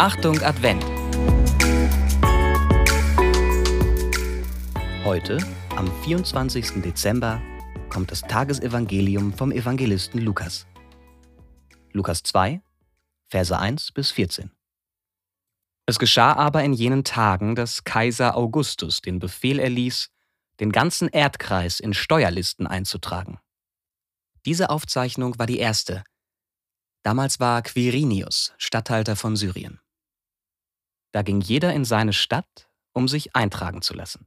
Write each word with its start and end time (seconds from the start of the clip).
Achtung 0.00 0.40
Advent. 0.42 0.84
Heute, 5.04 5.38
am 5.74 5.90
24. 6.04 6.82
Dezember, 6.82 7.42
kommt 7.88 8.12
das 8.12 8.20
Tagesevangelium 8.20 9.32
vom 9.32 9.50
Evangelisten 9.50 10.20
Lukas. 10.20 10.68
Lukas 11.90 12.22
2, 12.22 12.62
Verse 13.26 13.58
1 13.58 13.90
bis 13.90 14.12
14. 14.12 14.52
Es 15.86 15.98
geschah 15.98 16.32
aber 16.34 16.62
in 16.62 16.74
jenen 16.74 17.02
Tagen, 17.02 17.56
dass 17.56 17.82
Kaiser 17.82 18.36
Augustus 18.36 19.00
den 19.00 19.18
Befehl 19.18 19.58
erließ, 19.58 20.10
den 20.60 20.70
ganzen 20.70 21.08
Erdkreis 21.08 21.80
in 21.80 21.92
Steuerlisten 21.92 22.68
einzutragen. 22.68 23.40
Diese 24.46 24.70
Aufzeichnung 24.70 25.40
war 25.40 25.46
die 25.46 25.58
erste. 25.58 26.04
Damals 27.02 27.40
war 27.40 27.62
Quirinius 27.62 28.54
Statthalter 28.58 29.16
von 29.16 29.34
Syrien. 29.34 29.80
Da 31.12 31.22
ging 31.22 31.40
jeder 31.40 31.72
in 31.72 31.84
seine 31.84 32.12
Stadt, 32.12 32.68
um 32.92 33.08
sich 33.08 33.34
eintragen 33.34 33.82
zu 33.82 33.94
lassen. 33.94 34.26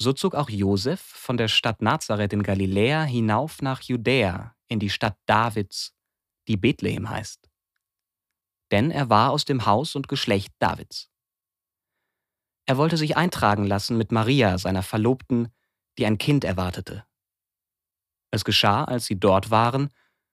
So 0.00 0.12
zog 0.12 0.34
auch 0.34 0.48
Josef 0.48 1.00
von 1.00 1.36
der 1.36 1.48
Stadt 1.48 1.82
Nazareth 1.82 2.32
in 2.32 2.42
Galiläa 2.42 3.02
hinauf 3.02 3.60
nach 3.60 3.82
Judäa, 3.82 4.56
in 4.66 4.80
die 4.80 4.90
Stadt 4.90 5.18
Davids, 5.26 5.94
die 6.48 6.56
Bethlehem 6.56 7.10
heißt. 7.10 7.50
Denn 8.72 8.90
er 8.90 9.10
war 9.10 9.30
aus 9.30 9.44
dem 9.44 9.66
Haus 9.66 9.94
und 9.94 10.08
Geschlecht 10.08 10.54
Davids. 10.58 11.10
Er 12.66 12.76
wollte 12.76 12.96
sich 12.96 13.16
eintragen 13.16 13.66
lassen 13.66 13.98
mit 13.98 14.12
Maria, 14.12 14.56
seiner 14.56 14.82
Verlobten, 14.82 15.52
die 15.98 16.06
ein 16.06 16.18
Kind 16.18 16.44
erwartete. 16.44 17.04
Es 18.30 18.44
geschah, 18.44 18.84
als 18.84 19.06
sie 19.06 19.18
dort 19.18 19.50
waren, 19.50 19.90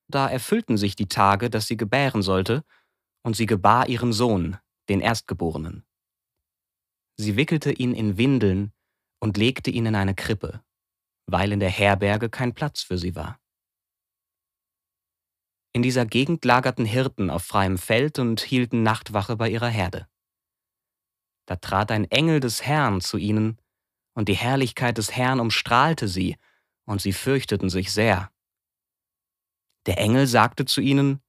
da 0.08 0.30
erfüllten 0.30 0.78
sich 0.78 0.96
die 0.96 1.08
Tage, 1.08 1.50
dass 1.50 1.68
sie 1.68 1.78
gebären 1.78 2.22
sollte, 2.22 2.64
und 3.24 3.36
sie 3.36 3.48
gebar 3.48 3.90
ihren 3.90 4.14
Sohn, 4.14 4.58
den 4.90 5.02
Erstgeborenen. 5.02 5.86
Sie 7.18 7.36
wickelte 7.36 7.72
ihn 7.72 7.94
in 7.94 8.18
Windeln 8.18 8.74
und 9.20 9.38
legte 9.38 9.72
ihn 9.72 9.86
in 9.86 9.96
eine 9.96 10.16
Krippe, 10.16 10.64
weil 11.26 11.52
in 11.52 11.60
der 11.60 11.70
Herberge 11.70 12.30
kein 12.30 12.54
Platz 12.54 12.84
für 12.84 12.98
sie 12.98 13.16
war. 13.16 13.40
In 15.74 15.82
dieser 15.82 16.06
Gegend 16.06 16.46
lagerten 16.46 16.86
Hirten 16.86 17.30
auf 17.30 17.44
freiem 17.44 17.78
Feld 17.78 18.20
und 18.20 18.42
hielten 18.42 18.84
Nachtwache 18.84 19.36
bei 19.36 19.50
ihrer 19.50 19.70
Herde. 19.70 20.08
Da 21.46 21.56
trat 21.56 21.92
ein 21.92 22.06
Engel 22.06 22.40
des 22.40 22.64
Herrn 22.64 23.02
zu 23.02 23.18
ihnen, 23.18 23.60
und 24.14 24.30
die 24.30 24.36
Herrlichkeit 24.36 24.98
des 24.98 25.12
Herrn 25.12 25.40
umstrahlte 25.40 26.08
sie, 26.08 26.38
und 26.86 27.02
sie 27.02 27.14
fürchteten 27.14 27.70
sich 27.70 27.92
sehr. 27.92 28.32
Der 29.86 30.00
Engel 30.00 30.28
sagte 30.28 30.66
zu 30.66 30.82
ihnen, 30.82 31.22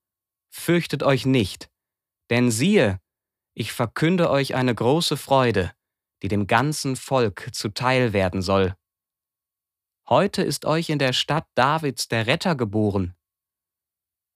Fürchtet 0.50 1.02
euch 1.02 1.26
nicht, 1.26 1.70
denn 2.30 2.50
siehe, 2.50 3.00
ich 3.58 3.72
verkünde 3.72 4.30
euch 4.30 4.54
eine 4.54 4.72
große 4.72 5.16
Freude, 5.16 5.72
die 6.22 6.28
dem 6.28 6.46
ganzen 6.46 6.94
Volk 6.94 7.48
zuteil 7.52 8.12
werden 8.12 8.40
soll. 8.40 8.76
Heute 10.08 10.42
ist 10.42 10.64
euch 10.64 10.90
in 10.90 11.00
der 11.00 11.12
Stadt 11.12 11.44
Davids 11.56 12.06
der 12.06 12.28
Retter 12.28 12.54
geboren. 12.54 13.16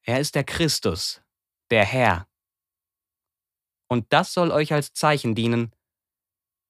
Er 0.02 0.18
ist 0.18 0.34
der 0.34 0.42
Christus, 0.42 1.22
der 1.70 1.84
Herr. 1.84 2.26
Und 3.88 4.12
das 4.12 4.32
soll 4.32 4.50
euch 4.50 4.72
als 4.72 4.92
Zeichen 4.92 5.36
dienen. 5.36 5.72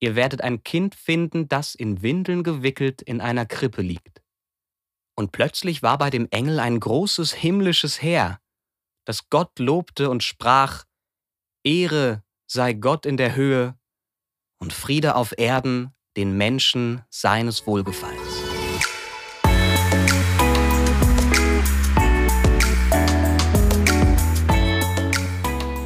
Ihr 0.00 0.14
werdet 0.14 0.42
ein 0.42 0.62
Kind 0.62 0.94
finden, 0.94 1.48
das 1.48 1.74
in 1.74 2.02
Windeln 2.02 2.42
gewickelt 2.42 3.00
in 3.00 3.22
einer 3.22 3.46
Krippe 3.46 3.80
liegt. 3.80 4.22
Und 5.14 5.32
plötzlich 5.32 5.82
war 5.82 5.96
bei 5.96 6.10
dem 6.10 6.28
Engel 6.30 6.60
ein 6.60 6.78
großes 6.78 7.32
himmlisches 7.32 8.02
Heer, 8.02 8.42
das 9.06 9.30
Gott 9.30 9.58
lobte 9.58 10.10
und 10.10 10.22
sprach, 10.22 10.84
Ehre 11.64 12.22
sei 12.52 12.74
Gott 12.74 13.06
in 13.06 13.16
der 13.16 13.34
Höhe 13.34 13.74
und 14.58 14.74
Friede 14.74 15.14
auf 15.14 15.32
Erden 15.38 15.94
den 16.18 16.36
Menschen 16.36 17.00
seines 17.08 17.66
Wohlgefallens. 17.66 18.20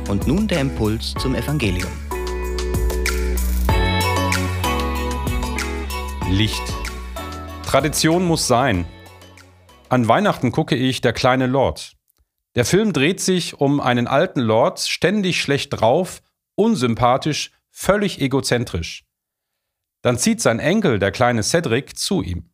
Und 0.09 0.27
nun 0.27 0.49
der 0.49 0.61
Impuls 0.61 1.15
zum 1.15 1.37
Evangelium. 1.37 1.93
Licht. 6.29 6.65
Tradition 7.65 8.25
muss 8.25 8.49
sein. 8.49 8.87
An 9.89 10.09
Weihnachten 10.09 10.51
gucke 10.51 10.75
ich 10.75 11.01
Der 11.01 11.13
kleine 11.13 11.47
Lord. 11.47 11.93
Der 12.57 12.65
Film 12.65 12.93
dreht 12.93 13.21
sich 13.21 13.61
um 13.61 13.81
einen 13.81 14.09
alten 14.09 14.41
Lord, 14.41 14.81
ständig 14.81 15.41
schlecht 15.41 15.81
drauf, 15.81 16.23
unsympathisch, 16.57 17.53
völlig 17.71 18.21
egozentrisch. 18.21 19.07
Dann 20.03 20.19
zieht 20.19 20.41
sein 20.41 20.59
Enkel, 20.59 20.99
der 20.99 21.13
kleine 21.13 21.43
Cedric, 21.43 21.97
zu 21.97 22.23
ihm. 22.23 22.51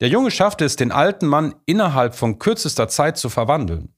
Der 0.00 0.08
Junge 0.08 0.30
schafft 0.30 0.60
es, 0.60 0.76
den 0.76 0.92
alten 0.92 1.26
Mann 1.26 1.56
innerhalb 1.66 2.14
von 2.14 2.38
kürzester 2.38 2.88
Zeit 2.88 3.18
zu 3.18 3.28
verwandeln. 3.28 3.94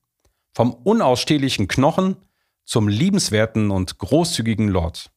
Vom 0.54 0.72
unausstehlichen 0.72 1.68
Knochen 1.68 2.16
zum 2.64 2.88
liebenswerten 2.88 3.70
und 3.70 3.98
großzügigen 3.98 4.68
Lord. 4.68 5.12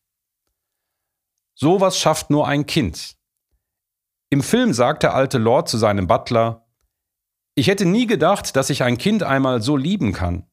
Sowas 1.55 1.97
schafft 1.97 2.29
nur 2.29 2.47
ein 2.47 2.65
Kind. 2.65 3.15
Im 4.29 4.41
Film 4.41 4.73
sagt 4.73 5.03
der 5.03 5.13
alte 5.13 5.37
Lord 5.37 5.69
zu 5.69 5.77
seinem 5.77 6.07
Butler, 6.07 6.67
ich 7.55 7.67
hätte 7.67 7.85
nie 7.85 8.07
gedacht, 8.07 8.55
dass 8.55 8.71
ich 8.71 8.81
ein 8.81 8.97
Kind 8.97 9.21
einmal 9.21 9.61
so 9.61 9.77
lieben 9.77 10.11
kann. 10.11 10.49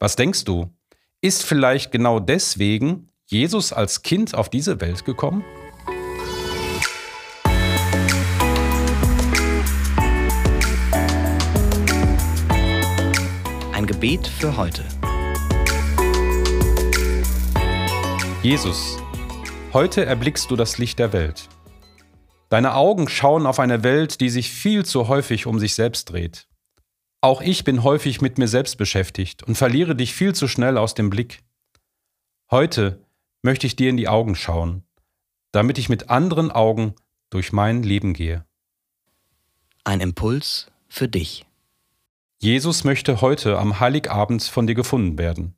Was 0.00 0.16
denkst 0.16 0.44
du? 0.44 0.74
Ist 1.22 1.44
vielleicht 1.44 1.92
genau 1.92 2.18
deswegen 2.18 3.10
Jesus 3.26 3.74
als 3.74 4.00
Kind 4.00 4.34
auf 4.34 4.48
diese 4.48 4.80
Welt 4.80 5.04
gekommen? 5.04 5.44
Ein 13.74 13.86
Gebet 13.86 14.26
für 14.28 14.56
heute. 14.56 14.82
Jesus, 18.42 18.96
heute 19.74 20.06
erblickst 20.06 20.50
du 20.50 20.56
das 20.56 20.78
Licht 20.78 20.98
der 20.98 21.12
Welt. 21.12 21.50
Deine 22.48 22.76
Augen 22.76 23.10
schauen 23.10 23.44
auf 23.46 23.60
eine 23.60 23.82
Welt, 23.84 24.22
die 24.22 24.30
sich 24.30 24.50
viel 24.50 24.86
zu 24.86 25.08
häufig 25.08 25.44
um 25.44 25.58
sich 25.58 25.74
selbst 25.74 26.06
dreht. 26.06 26.48
Auch 27.22 27.42
ich 27.42 27.64
bin 27.64 27.82
häufig 27.82 28.20
mit 28.20 28.38
mir 28.38 28.48
selbst 28.48 28.76
beschäftigt 28.78 29.42
und 29.42 29.54
verliere 29.54 29.94
dich 29.94 30.14
viel 30.14 30.34
zu 30.34 30.48
schnell 30.48 30.78
aus 30.78 30.94
dem 30.94 31.10
Blick. 31.10 31.42
Heute 32.50 33.04
möchte 33.42 33.66
ich 33.66 33.76
dir 33.76 33.90
in 33.90 33.98
die 33.98 34.08
Augen 34.08 34.34
schauen, 34.34 34.84
damit 35.52 35.76
ich 35.76 35.88
mit 35.88 36.08
anderen 36.08 36.50
Augen 36.50 36.94
durch 37.28 37.52
mein 37.52 37.82
Leben 37.82 38.14
gehe. 38.14 38.46
Ein 39.84 40.00
Impuls 40.00 40.70
für 40.88 41.08
dich. 41.08 41.46
Jesus 42.38 42.84
möchte 42.84 43.20
heute 43.20 43.58
am 43.58 43.80
Heiligabend 43.80 44.42
von 44.42 44.66
dir 44.66 44.74
gefunden 44.74 45.18
werden. 45.18 45.56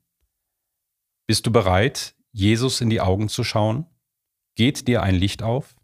Bist 1.29 1.47
du 1.47 1.53
bereit, 1.53 2.17
Jesus 2.33 2.81
in 2.81 2.91
die 2.91 3.01
Augen 3.01 3.29
zu 3.29 3.45
schauen? 3.45 3.87
Geht 4.57 4.89
dir 4.89 5.03
ein 5.03 5.15
Licht 5.15 5.45
auf? 5.45 5.77